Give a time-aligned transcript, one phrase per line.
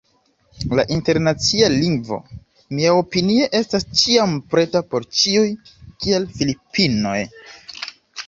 [0.77, 2.17] La Internacia Lingvo,
[2.79, 5.45] miaopinie estas ĉiam preta por ĉiuj,
[6.05, 7.19] kiel Filipinoj.